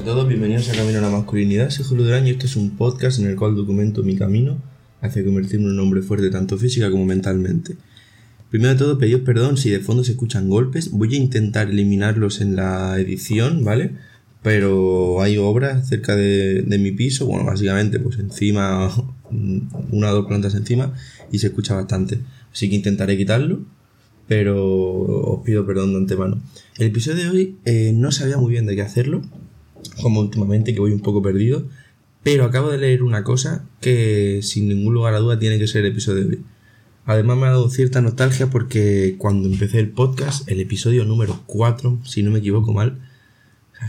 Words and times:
a 0.00 0.02
todos, 0.02 0.26
bienvenidos 0.26 0.66
a 0.70 0.72
Camino 0.72 0.96
a 0.96 1.02
la 1.02 1.10
Masculinidad. 1.10 1.68
Soy 1.68 1.84
Julio 1.84 2.04
Durán 2.04 2.26
y 2.26 2.30
este 2.30 2.46
es 2.46 2.56
un 2.56 2.70
podcast 2.70 3.18
en 3.18 3.26
el 3.26 3.36
cual 3.36 3.54
documento 3.54 4.02
mi 4.02 4.16
camino 4.16 4.56
hacia 5.02 5.22
convertirme 5.22 5.66
en 5.66 5.72
un 5.72 5.80
hombre 5.80 6.00
fuerte 6.00 6.30
tanto 6.30 6.56
física 6.56 6.90
como 6.90 7.04
mentalmente. 7.04 7.76
Primero 8.48 8.72
de 8.72 8.78
todo, 8.78 8.98
pediros 8.98 9.20
perdón 9.20 9.58
si 9.58 9.68
de 9.68 9.80
fondo 9.80 10.02
se 10.02 10.12
escuchan 10.12 10.48
golpes. 10.48 10.90
Voy 10.90 11.12
a 11.14 11.18
intentar 11.18 11.68
eliminarlos 11.68 12.40
en 12.40 12.56
la 12.56 12.98
edición, 12.98 13.62
¿vale? 13.62 13.90
Pero 14.42 15.20
hay 15.20 15.36
obras 15.36 15.86
cerca 15.90 16.16
de, 16.16 16.62
de 16.62 16.78
mi 16.78 16.92
piso, 16.92 17.26
bueno, 17.26 17.44
básicamente, 17.44 18.00
pues 18.00 18.18
encima, 18.18 18.90
una 19.90 20.12
o 20.12 20.14
dos 20.14 20.26
plantas 20.26 20.54
encima, 20.54 20.94
y 21.30 21.40
se 21.40 21.48
escucha 21.48 21.74
bastante. 21.74 22.20
Así 22.50 22.70
que 22.70 22.76
intentaré 22.76 23.18
quitarlo, 23.18 23.66
pero 24.26 24.64
os 24.64 25.44
pido 25.44 25.66
perdón 25.66 25.92
de 25.92 25.98
antemano. 25.98 26.40
El 26.78 26.86
episodio 26.86 27.24
de 27.24 27.28
hoy 27.28 27.56
eh, 27.66 27.92
no 27.94 28.10
sabía 28.12 28.38
muy 28.38 28.52
bien 28.52 28.64
de 28.64 28.76
qué 28.76 28.82
hacerlo, 28.82 29.20
como 30.02 30.20
últimamente 30.20 30.74
que 30.74 30.80
voy 30.80 30.92
un 30.92 31.00
poco 31.00 31.22
perdido, 31.22 31.66
pero 32.22 32.44
acabo 32.44 32.70
de 32.70 32.78
leer 32.78 33.02
una 33.02 33.24
cosa 33.24 33.64
que 33.80 34.40
sin 34.42 34.68
ningún 34.68 34.94
lugar 34.94 35.14
a 35.14 35.20
duda 35.20 35.38
tiene 35.38 35.58
que 35.58 35.66
ser 35.66 35.84
el 35.84 35.92
episodio 35.92 36.24
de 36.24 36.36
hoy. 36.36 36.44
Además 37.06 37.38
me 37.38 37.46
ha 37.46 37.50
dado 37.50 37.70
cierta 37.70 38.00
nostalgia 38.00 38.48
porque 38.48 39.16
cuando 39.18 39.48
empecé 39.48 39.80
el 39.80 39.90
podcast, 39.90 40.48
el 40.50 40.60
episodio 40.60 41.04
número 41.04 41.42
4, 41.46 42.00
si 42.04 42.22
no 42.22 42.30
me 42.30 42.40
equivoco 42.40 42.72
mal, 42.72 43.00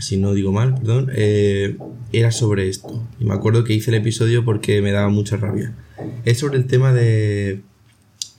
si 0.00 0.16
no 0.16 0.32
digo 0.32 0.52
mal, 0.52 0.74
perdón, 0.74 1.10
eh, 1.14 1.76
era 2.12 2.32
sobre 2.32 2.68
esto. 2.68 3.06
Y 3.20 3.24
me 3.24 3.34
acuerdo 3.34 3.64
que 3.64 3.74
hice 3.74 3.90
el 3.90 3.98
episodio 3.98 4.44
porque 4.44 4.80
me 4.80 4.92
daba 4.92 5.08
mucha 5.10 5.36
rabia. 5.36 5.74
Es 6.24 6.38
sobre 6.38 6.56
el 6.56 6.66
tema 6.66 6.92
de, 6.92 7.60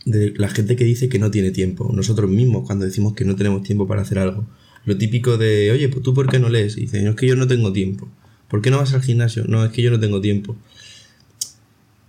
de 0.06 0.34
la 0.36 0.50
gente 0.50 0.76
que 0.76 0.84
dice 0.84 1.10
que 1.10 1.20
no 1.20 1.30
tiene 1.30 1.52
tiempo. 1.52 1.92
Nosotros 1.94 2.30
mismos 2.30 2.66
cuando 2.66 2.86
decimos 2.86 3.14
que 3.14 3.26
no 3.26 3.36
tenemos 3.36 3.64
tiempo 3.64 3.88
para 3.88 4.02
hacer 4.02 4.20
algo. 4.20 4.46
Lo 4.86 4.98
típico 4.98 5.38
de, 5.38 5.72
oye, 5.72 5.90
pues 5.90 6.04
tú 6.04 6.14
por 6.14 6.30
qué 6.30 6.40
no 6.40 6.50
lees? 6.50 6.78
Y 6.78 6.82
dicen, 6.82 7.08
es 7.08 7.16
que 7.16 7.28
yo 7.28 7.36
no 7.36 7.48
tengo 7.48 7.72
tiempo. 7.72 8.10
¿Por 8.50 8.62
qué 8.62 8.70
no 8.70 8.78
vas 8.78 8.94
al 8.94 9.02
gimnasio? 9.02 9.46
No, 9.48 9.64
es 9.64 9.72
que 9.72 9.82
yo 9.82 9.92
no 9.92 10.00
tengo 10.00 10.22
tiempo. 10.22 10.56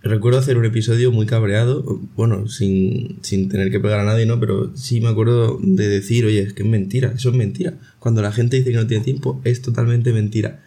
Recuerdo 0.03 0.39
hacer 0.39 0.59
un 0.59 0.67
episodio 0.67 1.11
muy 1.13 1.25
cabreado, 1.25 2.01
bueno, 2.15 2.47
sin, 2.47 3.17
sin 3.23 3.49
tener 3.49 3.71
que 3.71 3.81
pegar 3.81 4.01
a 4.01 4.05
nadie, 4.05 4.27
¿no? 4.27 4.39
Pero 4.39 4.77
sí 4.77 5.01
me 5.01 5.09
acuerdo 5.09 5.59
de 5.63 5.89
decir, 5.89 6.27
oye, 6.27 6.41
es 6.41 6.53
que 6.53 6.63
es 6.63 6.69
mentira, 6.69 7.13
eso 7.17 7.31
es 7.31 7.35
mentira. 7.35 7.79
Cuando 7.99 8.21
la 8.21 8.31
gente 8.31 8.59
dice 8.59 8.71
que 8.71 8.77
no 8.77 8.87
tiene 8.87 9.03
tiempo, 9.03 9.41
es 9.45 9.63
totalmente 9.63 10.13
mentira. 10.13 10.63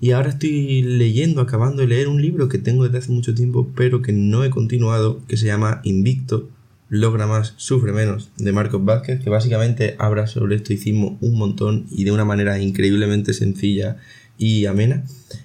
Y 0.00 0.12
ahora 0.12 0.28
estoy 0.28 0.82
leyendo, 0.82 1.40
acabando 1.40 1.82
de 1.82 1.88
leer 1.88 2.06
un 2.06 2.22
libro 2.22 2.48
que 2.48 2.58
tengo 2.58 2.84
desde 2.84 2.98
hace 2.98 3.10
mucho 3.10 3.34
tiempo, 3.34 3.72
pero 3.74 4.02
que 4.02 4.12
no 4.12 4.44
he 4.44 4.50
continuado, 4.50 5.20
que 5.26 5.36
se 5.36 5.46
llama 5.46 5.80
Invicto, 5.82 6.48
logra 6.88 7.26
más, 7.26 7.54
sufre 7.56 7.92
menos, 7.92 8.30
de 8.36 8.52
Marcos 8.52 8.84
Vázquez, 8.84 9.20
que 9.22 9.30
básicamente 9.30 9.96
habla 9.98 10.26
sobre 10.26 10.56
estoicismo 10.56 11.18
un 11.20 11.38
montón 11.38 11.86
y 11.90 12.04
de 12.04 12.12
una 12.12 12.24
manera 12.24 12.58
increíblemente 12.58 13.32
sencilla 13.32 13.96
y 14.38 14.66
amena. 14.66 15.04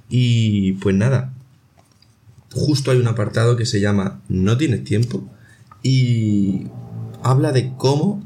Y 0.09 0.73
pues 0.73 0.95
nada, 0.95 1.34
justo 2.53 2.92
hay 2.92 3.00
un 3.00 3.08
apartado 3.08 3.56
que 3.56 3.66
se 3.66 3.80
llama 3.80 4.22
No 4.30 4.58
tienes 4.58 4.84
tiempo 4.84 5.23
y 5.84 6.67
habla 7.23 7.52
de 7.52 7.73
cómo 7.78 8.23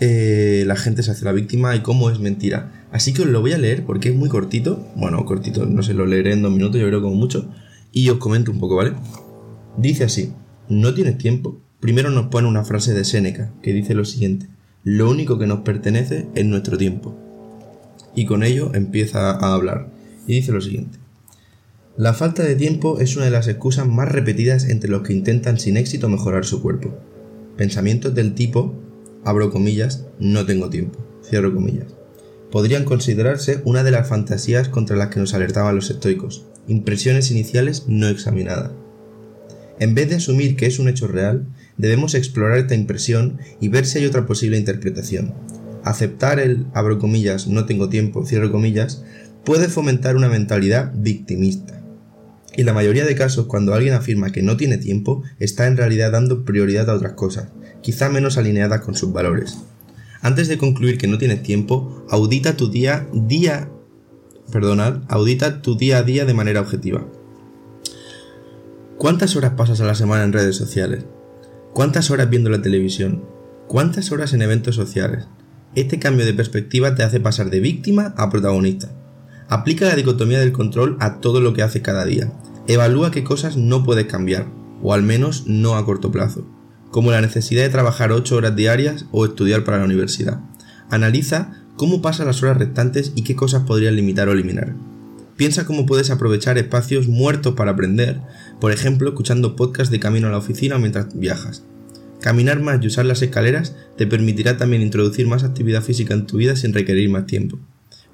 eh, 0.00 0.64
la 0.66 0.76
gente 0.76 1.02
se 1.02 1.10
hace 1.10 1.24
la 1.24 1.32
víctima 1.32 1.74
y 1.74 1.80
cómo 1.80 2.10
es 2.10 2.20
mentira. 2.20 2.86
Así 2.92 3.12
que 3.12 3.22
os 3.22 3.28
lo 3.28 3.40
voy 3.40 3.52
a 3.52 3.58
leer 3.58 3.84
porque 3.84 4.10
es 4.10 4.14
muy 4.14 4.28
cortito. 4.28 4.86
Bueno, 4.96 5.24
cortito, 5.24 5.64
no 5.64 5.82
sé, 5.82 5.94
lo 5.94 6.06
leeré 6.06 6.32
en 6.32 6.42
dos 6.42 6.52
minutos, 6.52 6.80
yo 6.80 6.86
creo 6.86 7.00
como 7.00 7.14
mucho. 7.14 7.48
Y 7.92 8.08
os 8.10 8.18
comento 8.18 8.50
un 8.50 8.58
poco, 8.58 8.76
¿vale? 8.76 8.94
Dice 9.76 10.04
así, 10.04 10.32
no 10.68 10.92
tienes 10.92 11.18
tiempo. 11.18 11.61
Primero 11.82 12.10
nos 12.10 12.28
pone 12.28 12.46
una 12.46 12.64
frase 12.64 12.94
de 12.94 13.04
Séneca 13.04 13.52
que 13.60 13.72
dice 13.72 13.94
lo 13.94 14.04
siguiente, 14.04 14.46
lo 14.84 15.10
único 15.10 15.36
que 15.36 15.48
nos 15.48 15.62
pertenece 15.62 16.28
es 16.36 16.44
nuestro 16.44 16.78
tiempo. 16.78 17.18
Y 18.14 18.24
con 18.24 18.44
ello 18.44 18.70
empieza 18.72 19.32
a 19.32 19.52
hablar. 19.52 19.88
Y 20.28 20.34
dice 20.34 20.52
lo 20.52 20.60
siguiente, 20.60 21.00
la 21.96 22.14
falta 22.14 22.44
de 22.44 22.54
tiempo 22.54 23.00
es 23.00 23.16
una 23.16 23.24
de 23.24 23.32
las 23.32 23.48
excusas 23.48 23.88
más 23.88 24.08
repetidas 24.08 24.68
entre 24.68 24.90
los 24.90 25.02
que 25.02 25.12
intentan 25.12 25.58
sin 25.58 25.76
éxito 25.76 26.08
mejorar 26.08 26.44
su 26.44 26.62
cuerpo. 26.62 26.96
Pensamientos 27.56 28.14
del 28.14 28.36
tipo, 28.36 28.80
abro 29.24 29.50
comillas, 29.50 30.06
no 30.20 30.46
tengo 30.46 30.70
tiempo, 30.70 31.00
cierro 31.28 31.52
comillas, 31.52 31.96
podrían 32.52 32.84
considerarse 32.84 33.60
una 33.64 33.82
de 33.82 33.90
las 33.90 34.08
fantasías 34.08 34.68
contra 34.68 34.96
las 34.96 35.08
que 35.08 35.18
nos 35.18 35.34
alertaban 35.34 35.74
los 35.74 35.90
estoicos, 35.90 36.46
impresiones 36.68 37.32
iniciales 37.32 37.86
no 37.88 38.06
examinadas. 38.06 38.70
En 39.80 39.96
vez 39.96 40.08
de 40.08 40.14
asumir 40.14 40.54
que 40.54 40.66
es 40.66 40.78
un 40.78 40.88
hecho 40.88 41.08
real, 41.08 41.44
debemos 41.76 42.14
explorar 42.14 42.58
esta 42.58 42.74
impresión 42.74 43.38
y 43.60 43.68
ver 43.68 43.86
si 43.86 43.98
hay 43.98 44.06
otra 44.06 44.26
posible 44.26 44.58
interpretación. 44.58 45.34
Aceptar 45.84 46.38
el, 46.38 46.66
abro 46.74 46.98
comillas, 46.98 47.48
no 47.48 47.64
tengo 47.66 47.88
tiempo, 47.88 48.24
cierro 48.24 48.52
comillas, 48.52 49.04
puede 49.44 49.68
fomentar 49.68 50.16
una 50.16 50.28
mentalidad 50.28 50.92
victimista. 50.94 51.82
En 52.54 52.66
la 52.66 52.74
mayoría 52.74 53.04
de 53.04 53.14
casos, 53.14 53.46
cuando 53.46 53.74
alguien 53.74 53.94
afirma 53.94 54.30
que 54.30 54.42
no 54.42 54.56
tiene 54.56 54.76
tiempo, 54.76 55.22
está 55.38 55.66
en 55.66 55.76
realidad 55.76 56.12
dando 56.12 56.44
prioridad 56.44 56.90
a 56.90 56.94
otras 56.94 57.14
cosas, 57.14 57.48
quizá 57.80 58.08
menos 58.10 58.36
alineadas 58.36 58.82
con 58.82 58.94
sus 58.94 59.12
valores. 59.12 59.58
Antes 60.20 60.48
de 60.48 60.58
concluir 60.58 60.98
que 60.98 61.08
no 61.08 61.18
tienes 61.18 61.42
tiempo, 61.42 62.06
audita 62.10 62.56
tu 62.56 62.70
día 62.70 63.08
día 63.12 63.68
perdonad, 64.52 65.02
audita 65.08 65.62
tu 65.62 65.76
día 65.76 65.98
a 65.98 66.02
día 66.02 66.24
de 66.24 66.34
manera 66.34 66.60
objetiva. 66.60 67.04
¿Cuántas 68.98 69.34
horas 69.34 69.54
pasas 69.56 69.80
a 69.80 69.86
la 69.86 69.96
semana 69.96 70.22
en 70.22 70.32
redes 70.32 70.54
sociales? 70.54 71.04
¿Cuántas 71.72 72.10
horas 72.10 72.28
viendo 72.28 72.50
la 72.50 72.60
televisión? 72.60 73.24
¿Cuántas 73.66 74.12
horas 74.12 74.34
en 74.34 74.42
eventos 74.42 74.74
sociales? 74.74 75.24
Este 75.74 75.98
cambio 75.98 76.26
de 76.26 76.34
perspectiva 76.34 76.94
te 76.94 77.02
hace 77.02 77.18
pasar 77.18 77.48
de 77.48 77.60
víctima 77.60 78.12
a 78.18 78.28
protagonista. 78.28 78.92
Aplica 79.48 79.86
la 79.86 79.96
dicotomía 79.96 80.38
del 80.38 80.52
control 80.52 80.98
a 81.00 81.20
todo 81.20 81.40
lo 81.40 81.54
que 81.54 81.62
haces 81.62 81.80
cada 81.80 82.04
día. 82.04 82.30
Evalúa 82.66 83.10
qué 83.10 83.24
cosas 83.24 83.56
no 83.56 83.84
puedes 83.84 84.04
cambiar, 84.04 84.48
o 84.82 84.92
al 84.92 85.02
menos 85.02 85.44
no 85.46 85.74
a 85.76 85.86
corto 85.86 86.12
plazo, 86.12 86.46
como 86.90 87.10
la 87.10 87.22
necesidad 87.22 87.62
de 87.62 87.70
trabajar 87.70 88.12
8 88.12 88.36
horas 88.36 88.54
diarias 88.54 89.06
o 89.10 89.24
estudiar 89.24 89.64
para 89.64 89.78
la 89.78 89.86
universidad. 89.86 90.40
Analiza 90.90 91.64
cómo 91.76 92.02
pasan 92.02 92.26
las 92.26 92.42
horas 92.42 92.58
restantes 92.58 93.12
y 93.14 93.24
qué 93.24 93.34
cosas 93.34 93.62
podrías 93.62 93.94
limitar 93.94 94.28
o 94.28 94.32
eliminar. 94.32 94.74
Piensa 95.42 95.66
cómo 95.66 95.86
puedes 95.86 96.10
aprovechar 96.10 96.56
espacios 96.56 97.08
muertos 97.08 97.54
para 97.54 97.72
aprender, 97.72 98.20
por 98.60 98.70
ejemplo, 98.70 99.08
escuchando 99.08 99.56
podcasts 99.56 99.90
de 99.90 99.98
camino 99.98 100.28
a 100.28 100.30
la 100.30 100.38
oficina 100.38 100.78
mientras 100.78 101.18
viajas. 101.18 101.64
Caminar 102.20 102.60
más 102.60 102.78
y 102.80 102.86
usar 102.86 103.06
las 103.06 103.22
escaleras 103.22 103.74
te 103.96 104.06
permitirá 104.06 104.56
también 104.56 104.82
introducir 104.82 105.26
más 105.26 105.42
actividad 105.42 105.82
física 105.82 106.14
en 106.14 106.26
tu 106.26 106.36
vida 106.36 106.54
sin 106.54 106.72
requerir 106.72 107.10
más 107.10 107.26
tiempo. 107.26 107.58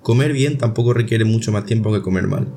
Comer 0.00 0.32
bien 0.32 0.56
tampoco 0.56 0.94
requiere 0.94 1.26
mucho 1.26 1.52
más 1.52 1.66
tiempo 1.66 1.92
que 1.92 2.00
comer 2.00 2.28
mal. 2.28 2.48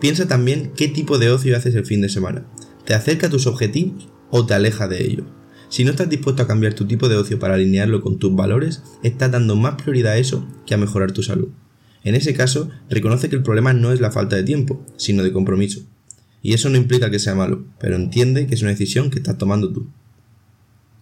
Piensa 0.00 0.26
también 0.26 0.72
qué 0.74 0.88
tipo 0.88 1.18
de 1.18 1.28
ocio 1.28 1.54
haces 1.54 1.74
el 1.74 1.84
fin 1.84 2.00
de 2.00 2.08
semana. 2.08 2.46
¿Te 2.86 2.94
acerca 2.94 3.26
a 3.26 3.30
tus 3.30 3.46
objetivos 3.46 4.08
o 4.30 4.46
te 4.46 4.54
aleja 4.54 4.88
de 4.88 5.04
ellos? 5.04 5.26
Si 5.68 5.84
no 5.84 5.90
estás 5.90 6.08
dispuesto 6.08 6.42
a 6.42 6.46
cambiar 6.46 6.72
tu 6.72 6.86
tipo 6.86 7.10
de 7.10 7.16
ocio 7.16 7.38
para 7.38 7.52
alinearlo 7.52 8.00
con 8.00 8.18
tus 8.18 8.34
valores, 8.34 8.82
estás 9.02 9.30
dando 9.30 9.56
más 9.56 9.74
prioridad 9.74 10.14
a 10.14 10.16
eso 10.16 10.48
que 10.64 10.72
a 10.72 10.78
mejorar 10.78 11.12
tu 11.12 11.22
salud. 11.22 11.50
En 12.02 12.14
ese 12.14 12.34
caso, 12.34 12.70
reconoce 12.88 13.28
que 13.28 13.36
el 13.36 13.42
problema 13.42 13.72
no 13.72 13.92
es 13.92 14.00
la 14.00 14.10
falta 14.10 14.36
de 14.36 14.42
tiempo, 14.42 14.84
sino 14.96 15.22
de 15.22 15.32
compromiso. 15.32 15.80
Y 16.42 16.54
eso 16.54 16.70
no 16.70 16.76
implica 16.76 17.10
que 17.10 17.18
sea 17.18 17.34
malo, 17.34 17.64
pero 17.78 17.96
entiende 17.96 18.46
que 18.46 18.54
es 18.54 18.62
una 18.62 18.70
decisión 18.70 19.10
que 19.10 19.18
estás 19.18 19.36
tomando 19.36 19.70
tú. 19.72 19.88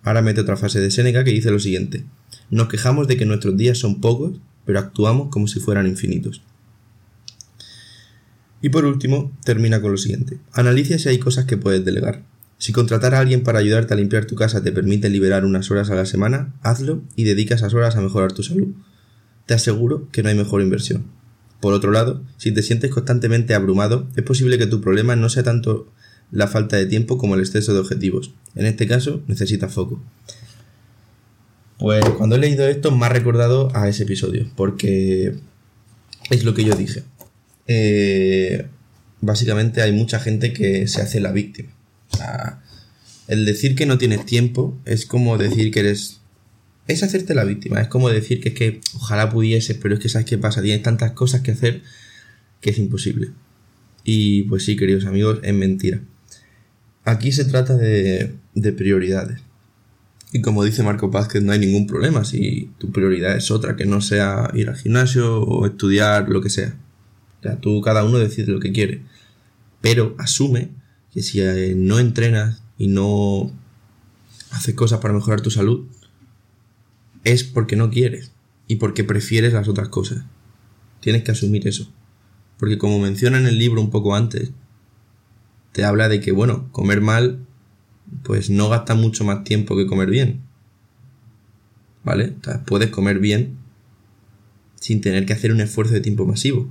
Ahora 0.03 0.23
mete 0.23 0.41
otra 0.41 0.57
frase 0.57 0.81
de 0.81 0.91
Séneca 0.91 1.23
que 1.23 1.31
dice 1.31 1.51
lo 1.51 1.61
siguiente. 1.61 2.05
Nos 2.51 2.69
quejamos 2.69 3.07
de 3.07 3.17
que 3.17 3.27
nuestros 3.27 3.57
días 3.57 3.79
son 3.79 4.01
pocos, 4.01 4.41
pero 4.65 4.81
actuamos 4.81 5.29
como 5.29 5.47
si 5.47 5.61
fueran 5.61 5.87
infinitos. 5.87 6.43
Y 8.61 8.71
por 8.71 8.85
último, 8.85 9.31
termina 9.45 9.81
con 9.81 9.93
lo 9.93 9.99
siguiente. 9.99 10.39
Analiza 10.53 10.99
si 10.99 11.09
hay 11.09 11.19
cosas 11.19 11.45
que 11.45 11.57
puedes 11.57 11.85
delegar. 11.85 12.25
Si 12.59 12.73
contratar 12.73 13.15
a 13.15 13.21
alguien 13.21 13.45
para 13.45 13.61
ayudarte 13.61 13.95
a 13.95 13.97
limpiar 13.97 14.25
tu 14.25 14.35
casa 14.35 14.65
te 14.65 14.73
permite 14.73 15.09
liberar 15.09 15.45
unas 15.45 15.71
horas 15.71 15.91
a 15.91 15.95
la 15.95 16.07
semana, 16.07 16.55
hazlo 16.63 17.03
y 17.15 17.23
dedica 17.23 17.55
esas 17.55 17.73
horas 17.73 17.95
a 17.95 18.01
mejorar 18.01 18.33
tu 18.33 18.43
salud 18.43 18.75
te 19.49 19.55
aseguro 19.55 20.07
que 20.13 20.23
no 20.23 20.29
hay 20.29 20.35
mejor 20.35 20.61
inversión. 20.61 21.07
Por 21.61 21.73
otro 21.73 21.91
lado, 21.91 22.23
si 22.37 22.53
te 22.53 22.63
sientes 22.63 22.91
constantemente 22.91 23.55
abrumado, 23.55 24.07
es 24.15 24.23
posible 24.23 24.59
que 24.59 24.67
tu 24.67 24.83
problema 24.83 25.17
no 25.17 25.31
sea 25.31 25.43
tanto 25.43 25.91
la 26.31 26.49
falta 26.49 26.77
de 26.77 26.85
tiempo 26.85 27.17
como 27.17 27.35
el 27.35 27.41
exceso 27.41 27.73
de 27.73 27.81
objetivos. 27.81 28.31
En 28.55 28.67
este 28.67 28.87
caso, 28.87 29.23
necesitas 29.27 29.73
foco. 29.73 30.03
Pues 31.79 32.05
cuando 32.19 32.37
he 32.37 32.39
leído 32.39 32.69
esto 32.69 32.95
me 32.95 33.07
ha 33.07 33.09
recordado 33.09 33.75
a 33.75 33.89
ese 33.89 34.03
episodio, 34.03 34.47
porque 34.55 35.37
es 36.29 36.45
lo 36.45 36.53
que 36.53 36.65
yo 36.65 36.75
dije. 36.75 37.05
Eh, 37.67 38.67
básicamente 39.23 39.81
hay 39.81 39.93
mucha 39.93 40.21
gente 40.21 40.53
que 40.53 40.87
se 40.89 41.01
hace 41.01 41.21
la 41.21 41.33
víctima. 41.33 41.71
el 43.29 43.47
decir 43.47 43.75
que 43.75 43.87
no 43.87 43.97
tienes 43.97 44.27
tiempo 44.27 44.77
es 44.85 45.07
como 45.07 45.39
decir 45.39 45.71
que 45.71 45.81
eres 45.81 46.21
es 46.89 47.03
hacerte 47.03 47.35
la 47.35 47.45
víctima. 47.45 47.81
Es 47.81 47.89
como 47.89 48.09
decir 48.09 48.41
que 48.41 48.49
es 48.49 48.55
que 48.55 48.81
ojalá 48.95 49.31
pudieses, 49.31 49.77
pero 49.81 49.95
es 49.95 50.01
que 50.01 50.09
sabes 50.09 50.27
qué 50.27 50.39
pasa, 50.39 50.63
tienes 50.63 50.83
tantas 50.83 51.13
cosas 51.13 51.43
que 51.43 51.53
hacer 51.53 51.83
que 52.61 52.71
es 52.71 52.79
imposible. 52.79 53.29
Y 54.05 54.45
pues 54.45 54.65
sí, 54.65 54.75
queridos 54.75 55.05
amigos, 55.05 55.39
es 55.43 55.55
mentira. 55.55 56.01
Aquí 57.05 57.31
se 57.31 57.45
trata 57.45 57.77
de, 57.77 58.35
de 58.55 58.73
prioridades. 58.73 59.41
Y 60.33 60.41
como 60.41 60.65
dice 60.65 60.83
Marco 60.83 61.11
Paz, 61.11 61.29
no 61.41 61.53
hay 61.53 61.59
ningún 61.59 61.87
problema 61.87 62.25
si 62.25 62.71
tu 62.79 62.91
prioridad 62.91 63.37
es 63.37 63.51
otra, 63.51 63.77
que 63.77 63.87
no 63.87 64.01
sea 64.01 64.51
ir 64.55 64.69
al 64.69 64.77
gimnasio 64.77 65.43
o 65.43 65.67
estudiar, 65.67 66.29
lo 66.29 66.41
que 66.41 66.51
sea. 66.51 66.75
O 67.41 67.43
sea, 67.43 67.57
tú 67.61 67.81
cada 67.83 68.05
uno 68.05 68.19
decide 68.19 68.51
lo 68.51 68.61
que 68.61 68.73
quiere. 68.73 69.03
Pero 69.81 70.15
asume 70.19 70.71
que 71.13 71.23
si 71.23 71.41
eh, 71.41 71.75
no 71.77 71.99
entrenas 71.99 72.63
y 72.79 72.89
no 72.89 73.51
haces 74.51 74.75
cosas 74.75 75.01
para 75.01 75.15
mejorar 75.15 75.41
tu 75.41 75.51
salud, 75.51 75.87
es 77.25 77.45
porque 77.45 77.77
no 77.77 77.91
quieres 77.91 78.33
y 78.67 78.77
porque 78.77 79.05
prefieres 79.05 79.53
las 79.53 79.69
otras 79.69 79.89
cosas. 79.89 80.25
Tienes 81.01 81.23
que 81.23 81.33
asumir 81.33 81.67
eso. 81.67 81.93
Porque 82.59 82.79
como 82.79 82.99
menciona 82.99 83.39
en 83.39 83.47
el 83.47 83.59
libro 83.59 83.81
un 83.81 83.91
poco 83.91 84.15
antes, 84.15 84.51
te 85.73 85.85
habla 85.85 86.09
de 86.09 86.21
que, 86.21 86.33
bueno, 86.33 86.69
comer 86.73 87.01
mal, 87.01 87.47
pues 88.25 88.51
no 88.51 88.69
gasta 88.69 88.95
mucho 88.95 89.25
más 89.25 89.45
tiempo 89.45 89.77
que 89.77 89.87
comer 89.87 90.11
bien. 90.11 90.43
¿Vale? 92.05 92.35
O 92.41 92.45
sea, 92.45 92.65
puedes 92.65 92.91
comer 92.91 93.19
bien 93.19 93.59
sin 94.81 95.01
tener 95.01 95.27
que 95.27 95.33
hacer 95.33 95.53
un 95.53 95.61
esfuerzo 95.61 95.95
de 95.95 96.01
tiempo 96.01 96.27
masivo. 96.27 96.69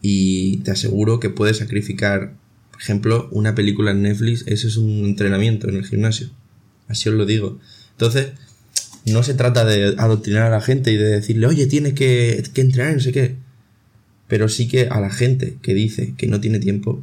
Y 0.00 0.58
te 0.58 0.70
aseguro 0.70 1.20
que 1.20 1.30
puedes 1.30 1.58
sacrificar, 1.58 2.34
por 2.70 2.80
ejemplo, 2.80 3.28
una 3.32 3.54
película 3.54 3.90
en 3.90 4.02
Netflix, 4.02 4.44
eso 4.46 4.68
es 4.68 4.76
un 4.76 5.04
entrenamiento 5.04 5.68
en 5.68 5.76
el 5.76 5.86
gimnasio. 5.86 6.30
Así 6.86 7.08
os 7.08 7.14
lo 7.14 7.26
digo. 7.26 7.58
Entonces, 7.92 8.32
no 9.10 9.22
se 9.22 9.34
trata 9.34 9.64
de 9.64 9.94
adoctrinar 9.98 10.42
a 10.42 10.50
la 10.50 10.60
gente 10.60 10.92
y 10.92 10.96
de 10.96 11.08
decirle, 11.08 11.46
oye, 11.46 11.66
tienes 11.66 11.94
que, 11.94 12.42
que 12.52 12.60
entrenar, 12.60 12.94
no 12.94 13.00
sé 13.00 13.12
qué. 13.12 13.36
Pero 14.26 14.48
sí 14.48 14.68
que 14.68 14.88
a 14.88 15.00
la 15.00 15.10
gente 15.10 15.56
que 15.62 15.74
dice 15.74 16.14
que 16.16 16.26
no 16.26 16.40
tiene 16.40 16.58
tiempo, 16.58 17.02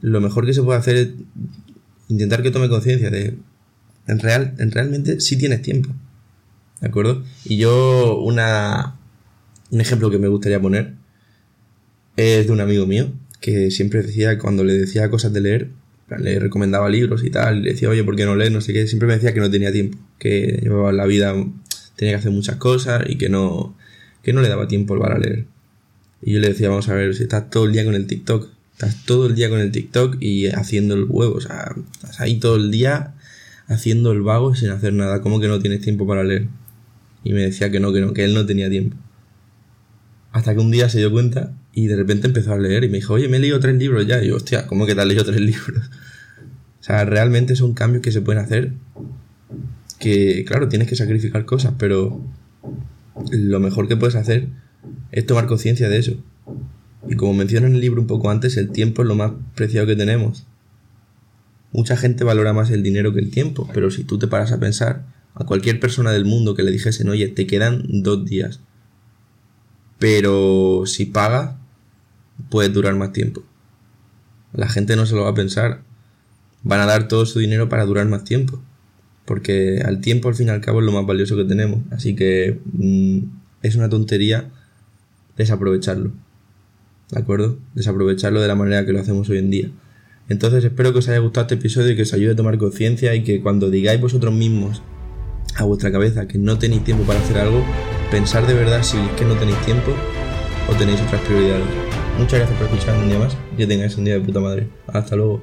lo 0.00 0.20
mejor 0.20 0.46
que 0.46 0.54
se 0.54 0.62
puede 0.62 0.78
hacer 0.78 0.96
es 0.96 1.08
intentar 2.08 2.42
que 2.42 2.50
tome 2.50 2.68
conciencia 2.68 3.10
de, 3.10 3.36
en 4.06 4.18
real, 4.18 4.54
en 4.58 4.70
realmente 4.70 5.20
sí 5.20 5.36
tienes 5.36 5.62
tiempo. 5.62 5.90
¿De 6.80 6.88
acuerdo? 6.88 7.24
Y 7.44 7.56
yo, 7.56 8.18
una, 8.20 8.96
un 9.70 9.80
ejemplo 9.80 10.10
que 10.10 10.18
me 10.18 10.28
gustaría 10.28 10.60
poner 10.60 10.94
es 12.16 12.46
de 12.46 12.52
un 12.52 12.60
amigo 12.60 12.86
mío 12.86 13.12
que 13.40 13.70
siempre 13.70 14.02
decía, 14.02 14.38
cuando 14.38 14.64
le 14.64 14.74
decía 14.74 15.10
cosas 15.10 15.32
de 15.32 15.40
leer, 15.40 15.70
le 16.16 16.38
recomendaba 16.38 16.88
libros 16.88 17.24
y 17.24 17.30
tal, 17.30 17.62
le 17.62 17.72
decía, 17.72 17.88
oye, 17.88 18.02
¿por 18.04 18.16
qué 18.16 18.24
no 18.24 18.34
lees? 18.34 18.50
No 18.50 18.60
sé 18.60 18.72
qué, 18.72 18.86
siempre 18.86 19.06
me 19.06 19.14
decía 19.14 19.34
que 19.34 19.40
no 19.40 19.50
tenía 19.50 19.72
tiempo, 19.72 19.98
que 20.18 20.60
llevaba 20.62 20.92
la 20.92 21.04
vida, 21.06 21.34
tenía 21.96 22.14
que 22.14 22.20
hacer 22.20 22.32
muchas 22.32 22.56
cosas 22.56 23.04
y 23.06 23.16
que 23.16 23.28
no, 23.28 23.76
que 24.22 24.32
no 24.32 24.40
le 24.40 24.48
daba 24.48 24.68
tiempo 24.68 24.98
para 24.98 25.18
leer. 25.18 25.46
Y 26.22 26.32
yo 26.32 26.40
le 26.40 26.48
decía, 26.48 26.68
vamos 26.70 26.88
a 26.88 26.94
ver, 26.94 27.14
si 27.14 27.24
estás 27.24 27.50
todo 27.50 27.66
el 27.66 27.72
día 27.72 27.84
con 27.84 27.94
el 27.94 28.06
TikTok, 28.06 28.48
estás 28.72 29.04
todo 29.04 29.26
el 29.26 29.34
día 29.34 29.50
con 29.50 29.60
el 29.60 29.70
TikTok 29.70 30.16
y 30.20 30.46
haciendo 30.46 30.94
el 30.94 31.04
huevo, 31.08 31.34
o 31.34 31.40
sea, 31.40 31.74
estás 31.94 32.20
ahí 32.20 32.38
todo 32.38 32.56
el 32.56 32.70
día 32.70 33.14
haciendo 33.66 34.12
el 34.12 34.22
vago 34.22 34.54
sin 34.54 34.70
hacer 34.70 34.94
nada, 34.94 35.20
¿cómo 35.20 35.40
que 35.40 35.48
no 35.48 35.58
tienes 35.60 35.80
tiempo 35.82 36.06
para 36.06 36.24
leer? 36.24 36.48
Y 37.22 37.32
me 37.32 37.42
decía 37.42 37.70
que 37.70 37.80
no, 37.80 37.92
que 37.92 38.00
no, 38.00 38.12
que 38.14 38.24
él 38.24 38.34
no 38.34 38.46
tenía 38.46 38.70
tiempo. 38.70 38.96
Hasta 40.32 40.54
que 40.54 40.60
un 40.60 40.70
día 40.70 40.88
se 40.88 40.98
dio 40.98 41.10
cuenta 41.10 41.52
y 41.78 41.86
de 41.86 41.94
repente 41.94 42.26
empezó 42.26 42.52
a 42.52 42.58
leer 42.58 42.82
y 42.82 42.88
me 42.88 42.96
dijo, 42.96 43.14
oye, 43.14 43.28
me 43.28 43.36
he 43.36 43.40
leído 43.40 43.60
tres 43.60 43.76
libros 43.76 44.04
ya. 44.04 44.20
Y 44.20 44.26
yo, 44.26 44.36
hostia, 44.36 44.66
¿cómo 44.66 44.84
que 44.84 44.96
te 44.96 45.00
has 45.00 45.06
leído 45.06 45.24
tres 45.24 45.40
libros? 45.40 45.88
O 46.80 46.82
sea, 46.82 47.04
realmente 47.04 47.54
son 47.54 47.72
cambios 47.72 48.02
que 48.02 48.10
se 48.10 48.20
pueden 48.20 48.42
hacer. 48.42 48.72
Que, 50.00 50.44
claro, 50.44 50.68
tienes 50.68 50.88
que 50.88 50.96
sacrificar 50.96 51.44
cosas, 51.44 51.74
pero 51.78 52.20
lo 53.30 53.60
mejor 53.60 53.86
que 53.86 53.96
puedes 53.96 54.16
hacer 54.16 54.48
es 55.12 55.24
tomar 55.24 55.46
conciencia 55.46 55.88
de 55.88 55.98
eso. 55.98 56.16
Y 57.08 57.14
como 57.14 57.32
menciona 57.34 57.68
en 57.68 57.76
el 57.76 57.80
libro 57.80 58.00
un 58.00 58.08
poco 58.08 58.28
antes, 58.28 58.56
el 58.56 58.70
tiempo 58.70 59.02
es 59.02 59.08
lo 59.08 59.14
más 59.14 59.30
preciado 59.54 59.86
que 59.86 59.94
tenemos. 59.94 60.48
Mucha 61.70 61.96
gente 61.96 62.24
valora 62.24 62.52
más 62.52 62.72
el 62.72 62.82
dinero 62.82 63.14
que 63.14 63.20
el 63.20 63.30
tiempo, 63.30 63.70
pero 63.72 63.92
si 63.92 64.02
tú 64.02 64.18
te 64.18 64.26
paras 64.26 64.50
a 64.50 64.58
pensar, 64.58 65.06
a 65.34 65.44
cualquier 65.44 65.78
persona 65.78 66.10
del 66.10 66.24
mundo 66.24 66.56
que 66.56 66.64
le 66.64 66.72
dijesen, 66.72 67.08
oye, 67.08 67.28
te 67.28 67.46
quedan 67.46 67.84
dos 67.86 68.24
días, 68.24 68.62
pero 69.98 70.84
si 70.86 71.06
pagas, 71.06 71.57
puede 72.50 72.68
durar 72.68 72.94
más 72.96 73.12
tiempo. 73.12 73.42
La 74.52 74.68
gente 74.68 74.96
no 74.96 75.06
se 75.06 75.14
lo 75.14 75.24
va 75.24 75.30
a 75.30 75.34
pensar. 75.34 75.82
Van 76.62 76.80
a 76.80 76.86
dar 76.86 77.08
todo 77.08 77.26
su 77.26 77.38
dinero 77.38 77.68
para 77.68 77.84
durar 77.84 78.06
más 78.06 78.24
tiempo. 78.24 78.62
Porque 79.24 79.82
al 79.84 80.00
tiempo, 80.00 80.28
al 80.28 80.34
fin 80.34 80.48
y 80.48 80.50
al 80.50 80.60
cabo, 80.60 80.80
es 80.80 80.86
lo 80.86 80.92
más 80.92 81.06
valioso 81.06 81.36
que 81.36 81.44
tenemos. 81.44 81.80
Así 81.90 82.14
que 82.14 82.60
mm, 82.72 83.18
es 83.62 83.76
una 83.76 83.88
tontería 83.88 84.50
desaprovecharlo. 85.36 86.12
¿De 87.10 87.20
acuerdo? 87.20 87.58
Desaprovecharlo 87.74 88.40
de 88.40 88.48
la 88.48 88.54
manera 88.54 88.84
que 88.84 88.92
lo 88.92 89.00
hacemos 89.00 89.28
hoy 89.28 89.38
en 89.38 89.50
día. 89.50 89.70
Entonces 90.28 90.62
espero 90.62 90.92
que 90.92 90.98
os 90.98 91.08
haya 91.08 91.18
gustado 91.18 91.44
este 91.44 91.54
episodio 91.54 91.92
y 91.92 91.96
que 91.96 92.02
os 92.02 92.12
ayude 92.12 92.32
a 92.32 92.36
tomar 92.36 92.58
conciencia 92.58 93.14
y 93.14 93.24
que 93.24 93.40
cuando 93.40 93.70
digáis 93.70 94.00
vosotros 94.00 94.34
mismos 94.34 94.82
a 95.56 95.64
vuestra 95.64 95.90
cabeza 95.90 96.28
que 96.28 96.36
no 96.38 96.58
tenéis 96.58 96.84
tiempo 96.84 97.04
para 97.04 97.18
hacer 97.18 97.38
algo, 97.38 97.64
pensar 98.10 98.46
de 98.46 98.54
verdad 98.54 98.82
si 98.82 98.98
es 98.98 99.10
que 99.12 99.24
no 99.24 99.34
tenéis 99.34 99.58
tiempo 99.64 99.92
o 100.70 100.74
tenéis 100.74 101.00
otras 101.00 101.22
prioridades. 101.22 101.87
Muchas 102.18 102.40
gracias 102.40 102.58
por 102.58 102.66
escuchar 102.66 102.98
un 102.98 103.08
día 103.08 103.18
más. 103.18 103.36
Que 103.56 103.66
tengáis 103.66 103.96
un 103.96 104.04
día 104.04 104.14
de 104.14 104.20
puta 104.20 104.40
madre. 104.40 104.68
Hasta 104.88 105.14
luego. 105.14 105.40